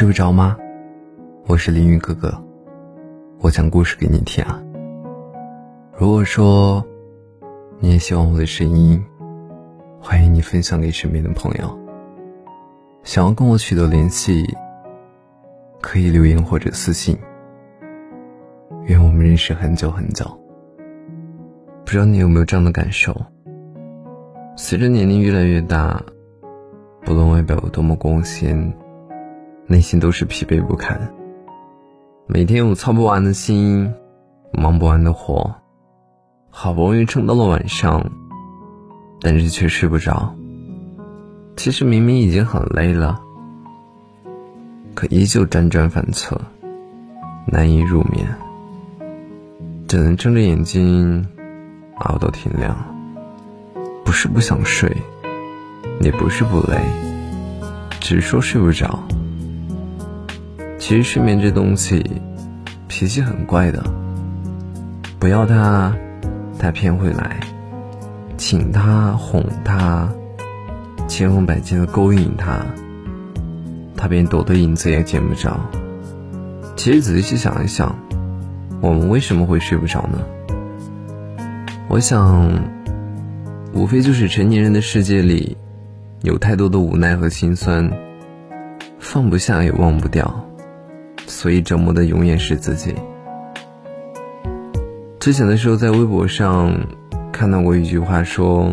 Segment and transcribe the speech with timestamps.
[0.00, 0.56] 睡不着吗？
[1.46, 2.32] 我是林雨哥哥，
[3.40, 4.58] 我讲故事给你听啊。
[5.94, 6.82] 如果说
[7.80, 8.98] 你也喜欢我的声音，
[10.00, 11.78] 欢迎你分享给身边的朋友。
[13.02, 14.42] 想要跟我取得联系，
[15.82, 17.14] 可以留言或者私信。
[18.86, 20.24] 愿我们认识很久很久。
[21.84, 23.14] 不知道你有没有这样的感受？
[24.56, 26.02] 随着年龄越来越大，
[27.04, 28.72] 不论外表有多么光鲜。
[29.70, 31.14] 内心都是疲惫不堪，
[32.26, 33.94] 每天有操不完的心，
[34.52, 35.54] 忙不完的活，
[36.50, 38.04] 好不容易撑到了晚上，
[39.20, 40.34] 但是却睡不着。
[41.56, 43.20] 其实明明已经很累了，
[44.96, 46.40] 可依旧辗转反侧，
[47.46, 48.26] 难以入眠，
[49.86, 51.24] 只能睁着眼睛
[51.98, 52.76] 熬到天亮。
[54.04, 54.96] 不是不想睡，
[56.00, 56.76] 也不是不累，
[58.00, 58.98] 只是说睡不着。
[60.90, 62.04] 其实睡眠这东西，
[62.88, 63.80] 脾气很怪的。
[65.20, 65.94] 不要他，
[66.58, 67.30] 他偏会来；
[68.36, 70.08] 请他，哄他，
[71.06, 72.66] 千方百计的勾引他，
[73.96, 75.60] 他便躲的影子也见不着。
[76.74, 77.96] 其实仔细想一想，
[78.80, 80.18] 我们为什么会睡不着呢？
[81.86, 82.50] 我想，
[83.72, 85.56] 无非就是成年人的世界里，
[86.22, 87.88] 有太多的无奈和心酸，
[88.98, 90.49] 放不下也忘不掉。
[91.40, 92.94] 所以折磨的永远是自己。
[95.18, 96.70] 之前的时候在微博上
[97.32, 98.70] 看到过一句话说：“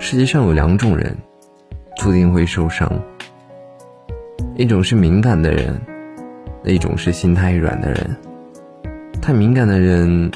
[0.00, 1.16] 世界上有两种人，
[1.96, 2.90] 注定会受伤。
[4.56, 5.80] 一种是敏感的人，
[6.64, 8.16] 一种是心太软的人。
[9.22, 10.32] 太敏感的人，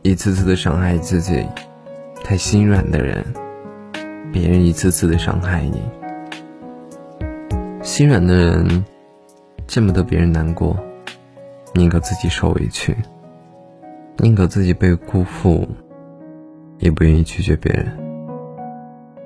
[0.00, 1.44] 一次次的伤害自己；
[2.24, 3.22] 太心软的人，
[4.32, 5.82] 别人一次次的伤害你。
[7.82, 8.82] 心软的人。”
[9.70, 10.76] 见不得别人难过，
[11.74, 12.96] 宁可自己受委屈，
[14.16, 15.64] 宁可自己被辜负，
[16.78, 17.86] 也不愿意拒绝别人。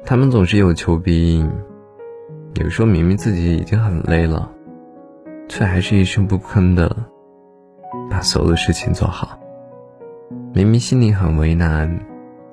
[0.05, 1.51] 他们总是有求必应，
[2.57, 4.51] 有时候明明自己已经很累了，
[5.49, 6.95] 却还是一声不吭的
[8.11, 9.39] 把所有的事情做好。
[10.53, 11.91] 明明心里很为难，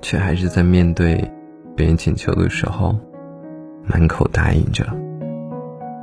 [0.00, 1.30] 却还是在面对
[1.76, 2.96] 别人请求的时候，
[3.84, 4.82] 满口答应着。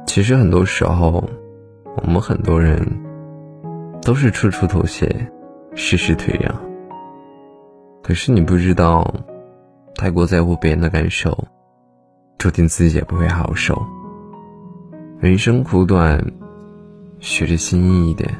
[0.05, 1.27] 其实很多时候。
[2.03, 2.79] 我们很多人
[4.01, 5.07] 都是处处妥协，
[5.75, 6.53] 事事退让。
[8.01, 9.13] 可是你不知道，
[9.95, 11.47] 太过在乎别人的感受，
[12.37, 13.85] 注定自己也不会好受。
[15.19, 16.23] 人生苦短，
[17.19, 18.33] 学着心意一点，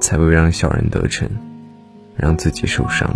[0.00, 1.28] 才会让小人得逞，
[2.16, 3.08] 让自己受伤。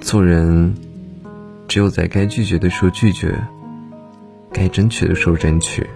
[0.00, 0.74] 做人，
[1.66, 3.34] 只有在该拒绝的时候拒绝，
[4.52, 5.86] 该争取的时候争取。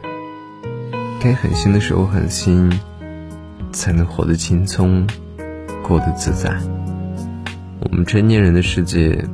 [1.19, 2.71] 该狠心的时候狠心，
[3.73, 5.07] 才能活得轻松，
[5.83, 6.57] 过得自在。
[7.81, 9.25] 我们成年人的世界，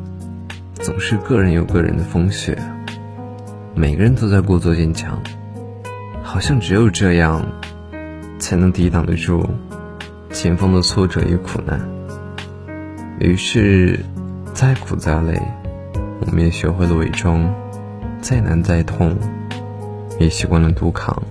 [0.75, 2.56] 总是个人有个人的风雪，
[3.75, 5.20] 每个人都在故作坚强，
[6.22, 7.44] 好像只有这样，
[8.38, 9.47] 才能抵挡得住
[10.31, 11.81] 前方的挫折与苦难。
[13.19, 14.00] 于是，
[14.54, 15.41] 再苦再累，
[16.20, 17.38] 我们也学会了伪装；
[18.20, 19.14] 再难再痛，
[20.19, 21.22] 也习惯了独扛。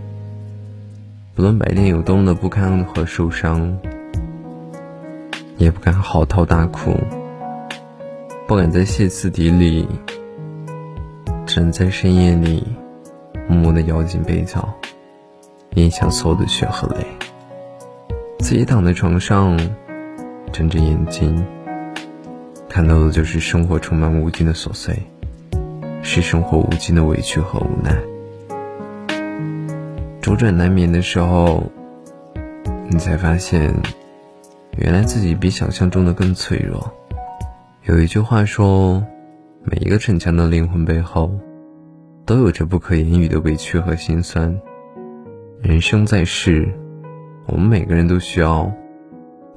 [1.34, 3.78] 不论白天有多么的不堪和受伤，
[5.58, 6.94] 也不敢嚎啕大哭，
[8.46, 9.88] 不敢再歇斯底里，
[11.46, 12.62] 只能在深夜里
[13.47, 14.68] 默默的咬紧被角，
[15.75, 17.08] 咽下所有的血和泪。
[18.40, 19.58] 自己躺在床上，
[20.52, 21.46] 睁着眼睛，
[22.68, 25.02] 看到的就是生活充满无尽的琐碎，
[26.02, 27.97] 是生活无尽的委屈和无奈。
[30.31, 31.62] 辗转难眠的时候，
[32.90, 33.75] 你才发现，
[34.78, 36.90] 原来自己比想象中的更脆弱。
[37.84, 39.03] 有一句话说，
[39.62, 41.30] 每一个逞强的灵魂背后，
[42.25, 44.58] 都有着不可言语的委屈和心酸。
[45.61, 46.73] 人生在世，
[47.47, 48.72] 我们每个人都需要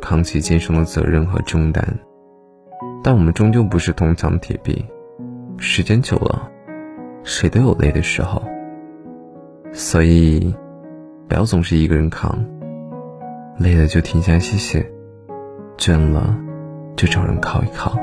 [0.01, 1.87] 扛起肩上的责任和重担，
[3.01, 4.85] 但我们终究不是铜墙铁壁。
[5.57, 6.51] 时间久了，
[7.23, 8.43] 谁都有累的时候。
[9.73, 10.55] 所以，
[11.29, 12.45] 不要总是一个人扛，
[13.59, 14.91] 累了就停下歇歇，
[15.77, 16.37] 倦了
[16.97, 17.97] 就找人靠一靠。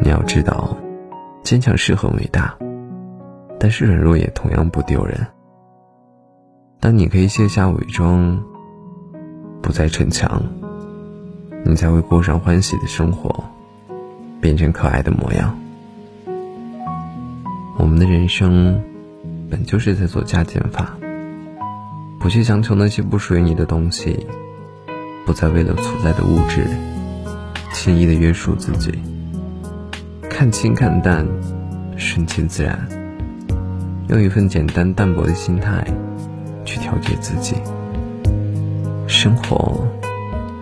[0.00, 0.76] 你要知道，
[1.42, 2.56] 坚强是很伟大，
[3.58, 5.26] 但是软弱也同样不丢人。
[6.80, 8.42] 当你可以卸下伪装，
[9.62, 10.42] 不再逞强，
[11.64, 13.44] 你才会过上欢喜的生活，
[14.40, 15.58] 变成可爱的模样。
[17.78, 18.82] 我们的人生。
[19.50, 20.96] 本就是在做加减法，
[22.22, 24.24] 不去强求那些不属于你的东西，
[25.26, 26.64] 不再为了所在的物质
[27.72, 28.96] 轻易的约束自己，
[30.30, 31.26] 看清看淡，
[31.96, 32.78] 顺其自然，
[34.08, 35.84] 用一份简单淡泊的心态
[36.64, 37.56] 去调节自己，
[39.08, 39.84] 生活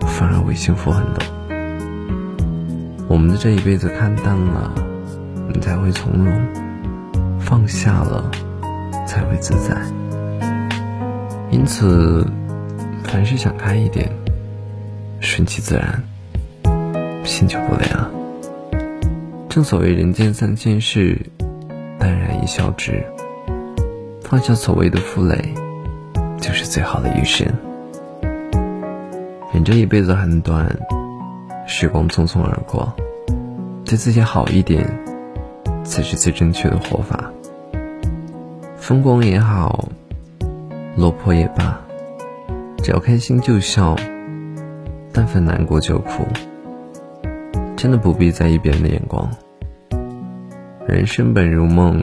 [0.01, 1.23] 反而会幸福很多。
[3.07, 4.73] 我们的这一辈子看淡了，
[5.53, 6.41] 你才会从容；
[7.39, 8.31] 放下了，
[9.05, 9.79] 才会自在。
[11.51, 12.25] 因此，
[13.03, 14.09] 凡事想开一点，
[15.19, 16.01] 顺其自然，
[17.25, 18.09] 心就不累了。
[19.49, 21.19] 正所谓人间三千事，
[21.99, 23.03] 淡然一笑之。
[24.23, 25.53] 放下所谓的负累，
[26.39, 27.45] 就是最好的余生。
[29.53, 30.73] 人这一辈子很短，
[31.67, 32.91] 时光匆匆而过，
[33.83, 34.89] 对自己好一点，
[35.83, 37.29] 才是最正确的活法。
[38.77, 39.89] 风光也好。
[41.01, 41.81] 落魄也罢，
[42.83, 43.95] 只要开心就笑，
[45.11, 46.23] 但凡难过就哭。
[47.75, 49.27] 真的不必在意别人的眼光。
[50.87, 51.99] 人生本如梦，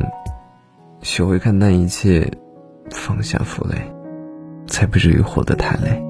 [1.00, 2.28] 学会看淡一切，
[2.90, 3.76] 放下负累，
[4.66, 6.07] 才不至于活得太累。